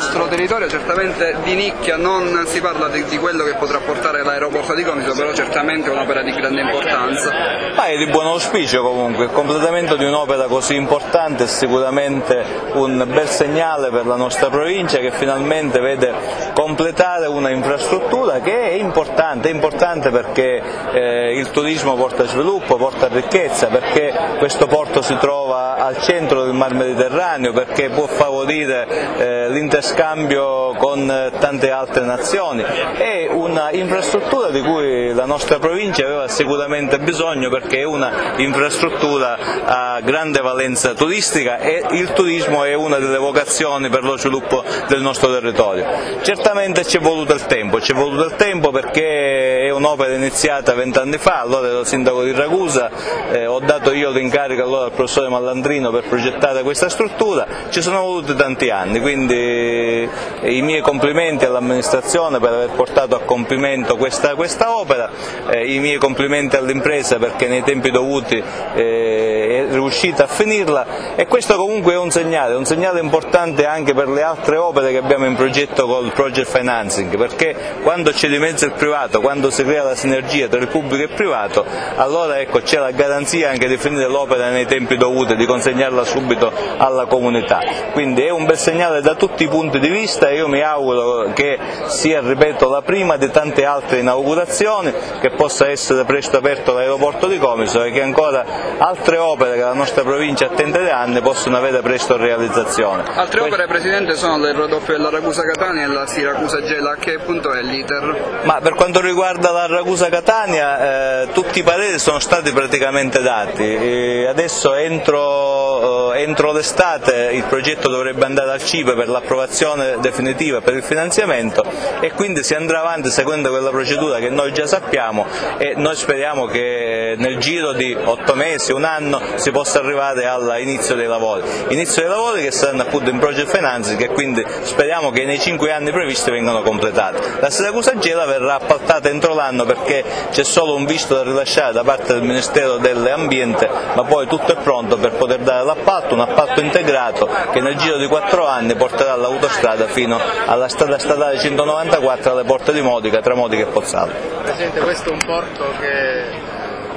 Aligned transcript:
nostro 0.00 0.28
territorio, 0.28 0.66
certamente 0.66 1.36
di 1.42 1.54
nicchia, 1.54 1.98
non 1.98 2.44
si 2.46 2.58
parla 2.62 2.88
di, 2.88 3.04
di 3.04 3.18
quello 3.18 3.44
che 3.44 3.54
potrà 3.56 3.80
portare 3.80 4.22
l'aeroporto 4.22 4.72
di 4.72 4.82
Comiso, 4.82 5.12
però 5.12 5.34
certamente 5.34 5.90
è 5.90 5.92
un'opera 5.92 6.22
di 6.22 6.32
grande 6.32 6.62
importanza. 6.62 7.30
Ma 7.76 7.84
è 7.84 7.96
di 7.98 8.06
buon 8.06 8.26
auspicio 8.28 8.80
comunque, 8.82 9.24
il 9.24 9.30
completamento 9.30 9.96
di 9.96 10.06
un'opera 10.06 10.46
così 10.46 10.74
importante 10.74 11.44
è 11.44 11.46
sicuramente 11.46 12.42
un 12.72 13.06
bel 13.06 13.28
segnale 13.28 13.90
per 13.90 14.06
la 14.06 14.16
nostra 14.16 14.48
provincia 14.48 14.96
che 14.98 15.10
finalmente 15.10 15.80
vede 15.80 16.14
completare 16.54 17.26
una 17.26 17.50
infrastruttura 17.50 18.40
che 18.40 18.70
è 18.70 18.72
importante, 18.72 19.50
è 19.50 19.52
importante 19.52 20.08
perché 20.08 20.62
eh, 20.92 21.38
il 21.38 21.50
turismo 21.50 21.94
porta 21.94 22.24
sviluppo, 22.24 22.76
porta 22.76 23.08
ricchezza, 23.08 23.66
perché 23.66 24.14
questo 24.38 24.66
porto 24.66 25.02
si 25.02 25.16
trova 25.18 25.76
al 25.76 25.98
centro 26.00 26.44
del 26.44 26.54
Mar 26.54 26.72
Mediterraneo, 26.72 27.52
perché 27.52 27.90
può 27.90 28.06
favorire 28.06 28.86
eh, 29.18 29.48
l'interscambio 29.90 30.74
con 30.76 31.10
eh, 31.10 31.32
tante 31.38 31.70
altre 31.70 32.04
nazioni. 32.04 32.62
È 32.62 33.28
una 33.30 33.70
infrastruttura 33.72 34.50
di 34.50 34.60
cui 34.60 35.12
la 35.12 35.24
nostra 35.24 35.58
provincia 35.58 36.04
aveva 36.04 36.28
sicuramente 36.28 36.98
bisogno 37.00 37.50
perché 37.50 37.78
è 37.78 37.84
una 37.84 38.34
infrastruttura 38.36 39.38
a 39.64 40.00
grande 40.00 40.40
valenza 40.40 40.94
turistica 40.94 41.58
e 41.58 41.84
il 41.90 42.12
turismo 42.12 42.64
è 42.64 42.74
una 42.74 42.98
delle 42.98 43.18
vocazioni 43.18 43.88
per 43.88 44.04
lo 44.04 44.16
sviluppo 44.16 44.62
del 44.88 45.00
nostro 45.00 45.32
territorio. 45.32 45.86
Certamente 46.22 46.84
ci 46.84 46.98
è 46.98 47.00
voluto 47.00 47.34
il 47.34 47.46
tempo, 47.46 47.80
ci 47.80 47.92
è 47.92 47.94
voluto 47.94 48.24
il 48.24 48.36
tempo 48.36 48.70
perché 48.70 49.49
un'opera 49.80 50.14
iniziata 50.14 50.74
vent'anni 50.74 51.16
fa, 51.16 51.40
allora 51.40 51.68
ero 51.68 51.84
sindaco 51.84 52.22
di 52.22 52.32
Ragusa, 52.32 52.90
eh, 53.32 53.46
ho 53.46 53.60
dato 53.60 53.92
io 53.92 54.10
l'incarico 54.10 54.62
allora 54.62 54.84
al 54.84 54.92
professore 54.92 55.28
Mallandrino 55.30 55.90
per 55.90 56.04
progettare 56.06 56.62
questa 56.62 56.90
struttura, 56.90 57.46
ci 57.70 57.80
sono 57.80 58.02
voluti 58.02 58.34
tanti 58.34 58.68
anni, 58.68 59.00
quindi 59.00 59.34
eh, 59.34 60.08
i 60.42 60.60
miei 60.60 60.82
complimenti 60.82 61.46
all'amministrazione 61.46 62.38
per 62.38 62.52
aver 62.52 62.70
portato 62.70 63.16
a 63.16 63.20
compimento 63.20 63.96
questa, 63.96 64.34
questa 64.34 64.76
opera, 64.76 65.10
eh, 65.48 65.72
i 65.72 65.78
miei 65.78 65.96
complimenti 65.96 66.56
all'impresa 66.56 67.16
perché 67.16 67.48
nei 67.48 67.62
tempi 67.62 67.90
dovuti 67.90 68.36
eh, 68.74 69.66
è 69.66 69.72
riuscita 69.72 70.24
a 70.24 70.26
finirla. 70.26 71.14
E 71.16 71.26
questo 71.26 71.56
comunque 71.56 71.94
è 71.94 71.96
un 71.96 72.10
segnale, 72.10 72.54
un 72.54 72.66
segnale 72.66 73.00
importante 73.00 73.64
anche 73.64 73.94
per 73.94 74.08
le 74.08 74.22
altre 74.22 74.56
opere 74.56 74.90
che 74.90 74.98
abbiamo 74.98 75.24
in 75.24 75.36
progetto 75.36 75.86
col 75.86 76.12
project 76.12 76.50
financing, 76.50 77.16
perché 77.16 77.56
quando 77.82 78.10
c'è 78.10 78.28
di 78.28 78.38
mezzo 78.38 78.66
il 78.66 78.72
privato, 78.72 79.20
quando 79.20 79.48
si 79.50 79.68
crea 79.70 79.84
la 79.84 79.94
sinergia 79.94 80.48
tra 80.48 80.58
il 80.58 80.66
pubblico 80.66 81.00
e 81.00 81.06
il 81.06 81.14
privato, 81.14 81.64
allora 81.94 82.40
ecco, 82.40 82.60
c'è 82.60 82.80
la 82.80 82.90
garanzia 82.90 83.50
anche 83.50 83.68
di 83.68 83.76
finire 83.76 84.08
l'opera 84.08 84.50
nei 84.50 84.66
tempi 84.66 84.96
dovuti, 84.96 85.36
di 85.36 85.46
consegnarla 85.46 86.02
subito 86.02 86.52
alla 86.76 87.06
comunità. 87.06 87.60
Quindi 87.92 88.22
è 88.22 88.30
un 88.30 88.46
bel 88.46 88.58
segnale 88.58 89.00
da 89.00 89.14
tutti 89.14 89.44
i 89.44 89.48
punti 89.48 89.78
di 89.78 89.88
vista 89.88 90.28
e 90.28 90.34
io 90.34 90.48
mi 90.48 90.60
auguro 90.60 91.32
che 91.34 91.56
sia, 91.84 92.20
ripeto, 92.20 92.68
la 92.68 92.82
prima 92.82 93.16
di 93.16 93.30
tante 93.30 93.64
altre 93.64 94.00
inaugurazioni, 94.00 94.92
che 95.20 95.30
possa 95.30 95.68
essere 95.68 96.04
presto 96.04 96.38
aperto 96.38 96.72
l'aeroporto 96.72 97.28
di 97.28 97.38
Comiso 97.38 97.84
e 97.84 97.92
che 97.92 98.02
ancora 98.02 98.44
altre 98.78 99.18
opere 99.18 99.54
che 99.54 99.62
la 99.62 99.72
nostra 99.72 100.02
provincia 100.02 100.46
attende 100.46 100.82
da 100.82 100.98
anni 100.98 101.20
possano 101.20 101.56
avere 101.56 101.80
presto 101.80 102.16
realizzazione. 102.16 103.04
Altre 103.14 103.40
opere, 103.40 103.68
Presidente, 103.68 104.16
sono 104.16 104.44
il 104.48 104.52
raddoppio 104.52 104.96
della 104.96 105.10
Ragusa 105.10 105.42
Catania 105.42 105.84
e 105.84 105.86
la 105.86 106.06
Siracusa 106.06 106.60
Gela, 106.60 106.96
che 106.96 107.20
punto 107.20 107.52
è 107.52 107.62
l'iter? 107.62 108.40
Ma 108.42 108.58
per 108.60 108.74
quanto 108.74 109.00
riguarda 109.00 109.52
la 109.52 109.59
Ragusa 109.66 110.08
Catania, 110.08 111.22
eh, 111.22 111.32
tutti 111.32 111.58
i 111.58 111.62
pareri 111.62 111.98
sono 111.98 112.18
stati 112.18 112.52
praticamente 112.52 113.20
dati. 113.20 113.62
E 113.62 114.26
adesso 114.26 114.74
entro, 114.74 116.12
eh, 116.12 116.22
entro 116.22 116.52
l'estate 116.52 117.30
il 117.32 117.44
progetto 117.44 117.88
dovrebbe 117.88 118.24
andare 118.24 118.52
al 118.52 118.64
CIPE 118.64 118.94
per 118.94 119.08
l'approvazione 119.08 119.98
definitiva 120.00 120.60
per 120.60 120.74
il 120.74 120.82
finanziamento 120.82 121.64
e 122.00 122.12
quindi 122.12 122.42
si 122.42 122.54
andrà 122.54 122.80
avanti 122.80 123.10
secondo 123.10 123.50
quella 123.50 123.70
procedura 123.70 124.18
che 124.18 124.30
noi 124.30 124.52
già 124.52 124.66
sappiamo 124.66 125.26
e 125.58 125.74
noi 125.76 125.96
speriamo 125.96 126.46
che 126.46 127.14
nel 127.18 127.38
giro 127.38 127.72
di 127.72 127.96
otto 128.02 128.34
mesi, 128.34 128.72
un 128.72 128.84
anno 128.84 129.20
si 129.34 129.50
possa 129.50 129.80
arrivare 129.80 130.26
all'inizio 130.26 130.94
dei 130.94 131.06
lavori. 131.06 131.42
Inizio 131.68 132.02
dei 132.02 132.10
lavori 132.10 132.42
che 132.42 132.50
saranno 132.50 132.82
appunto 132.82 133.10
in 133.10 133.18
project 133.18 133.54
financing 133.54 134.00
e 134.00 134.08
quindi 134.08 134.44
speriamo 134.62 135.10
che 135.10 135.24
nei 135.24 135.38
cinque 135.38 135.72
anni 135.72 135.90
previsti 135.90 136.30
vengano 136.30 136.62
completati. 136.62 137.18
La 137.40 137.50
Siracusa 137.50 137.96
Gela 137.98 138.24
verrà 138.24 138.54
appaltata 138.54 139.08
entro 139.08 139.34
l'anno 139.34 139.49
perché 139.64 140.04
c'è 140.30 140.44
solo 140.44 140.74
un 140.74 140.84
visto 140.84 141.14
da 141.14 141.22
rilasciare 141.22 141.72
da 141.72 141.82
parte 141.82 142.12
del 142.14 142.22
Ministero 142.22 142.76
dell'Ambiente, 142.76 143.68
ma 143.94 144.04
poi 144.04 144.26
tutto 144.26 144.52
è 144.52 144.56
pronto 144.56 144.96
per 144.96 145.12
poter 145.12 145.38
dare 145.40 145.64
l'appalto, 145.64 146.14
un 146.14 146.20
appalto 146.20 146.60
integrato 146.60 147.28
che 147.52 147.60
nel 147.60 147.76
giro 147.76 147.98
di 147.98 148.06
quattro 148.06 148.46
anni 148.46 148.74
porterà 148.74 149.16
l'autostrada 149.16 149.86
fino 149.86 150.18
alla 150.46 150.68
strada 150.68 150.98
statale 150.98 151.38
194 151.38 152.32
alle 152.32 152.44
porte 152.44 152.72
di 152.72 152.80
Modica, 152.80 153.20
tra 153.20 153.34
Modica 153.34 153.62
e 153.62 153.66
Pozzallo. 153.66 154.12
Presidente, 154.42 154.80
questo 154.80 155.10
è 155.10 155.12
un 155.12 155.18
porto 155.24 155.64
che 155.78 156.24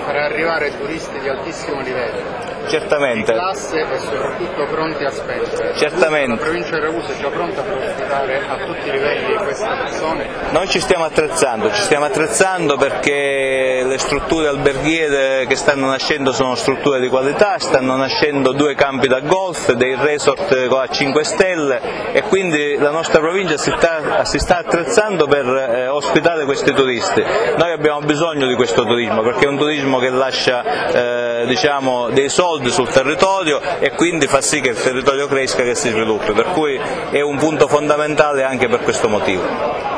farà 0.04 0.26
arrivare 0.26 0.78
turisti 0.78 1.20
di 1.20 1.30
altissimo 1.30 1.82
livello. 1.82 2.52
Certamente. 2.68 3.32
Di 3.32 3.38
classe 3.38 3.80
e 3.80 3.98
soprattutto 3.98 4.66
pronti 4.66 5.04
a 5.04 5.10
spendere. 5.10 5.76
Certamente. 5.76 6.36
La 6.36 6.38
provincia 6.38 6.76
di 6.76 6.80
Ragusa 6.80 7.12
è 7.12 7.18
già 7.18 7.30
pronta 7.30 7.62
per 7.62 7.78
ospitare 7.78 8.42
a 8.48 8.58
tutti 8.66 8.88
i 8.88 8.92
livelli 8.92 9.36
queste 9.36 9.68
persone. 9.68 10.43
Noi 10.54 10.70
ci 10.70 10.80
stiamo 10.80 11.04
attrezzando, 11.04 11.72
ci 11.72 11.82
stiamo 11.82 12.06
attrezzando 12.06 12.78
perché 12.78 13.82
le 13.84 13.98
strutture 13.98 14.50
alberghiere 14.50 15.48
che 15.48 15.56
stanno 15.56 15.88
nascendo 15.88 16.32
sono 16.32 16.54
strutture 16.54 17.00
di 17.00 17.08
qualità, 17.08 17.58
stanno 17.58 17.96
nascendo 17.96 18.52
due 18.52 18.76
campi 18.76 19.08
da 19.08 19.22
golf, 19.22 19.72
dei 19.72 19.96
resort 19.96 20.52
a 20.52 20.88
5 20.88 21.24
stelle 21.24 22.12
e 22.12 22.22
quindi 22.22 22.78
la 22.78 22.92
nostra 22.92 23.20
provincia 23.20 23.58
si 23.58 23.74
sta, 23.76 24.26
si 24.26 24.38
sta 24.38 24.60
attrezzando 24.60 25.26
per 25.26 25.48
eh, 25.48 25.88
ospitare 25.88 26.46
questi 26.46 26.72
turisti. 26.72 27.24
Noi 27.58 27.72
abbiamo 27.72 28.02
bisogno 28.02 28.46
di 28.46 28.54
questo 28.54 28.86
turismo 28.86 29.24
perché 29.24 29.46
è 29.46 29.50
un 29.50 29.58
turismo 29.58 29.98
che 29.98 30.12
lascia 30.12 31.42
eh, 31.42 31.46
diciamo, 31.48 32.10
dei 32.12 32.30
soldi 32.30 32.70
sul 32.70 32.90
territorio 32.90 33.60
e 33.80 33.90
quindi 33.94 34.28
fa 34.28 34.40
sì 34.40 34.62
che 34.62 34.70
il 34.70 34.80
territorio 34.80 35.26
cresca 35.26 35.64
e 35.64 35.66
che 35.66 35.76
si 35.76 35.90
sviluppi, 35.90 36.32
per 36.32 36.52
cui 36.52 36.80
è 37.10 37.22
un 37.22 37.38
punto 37.38 37.68
fondamentale 37.68 38.44
anche 38.44 38.68
per 38.68 38.82
questo 38.82 39.10
motivo. 39.10 39.93